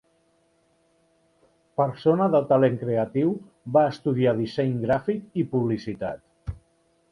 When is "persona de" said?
1.81-2.41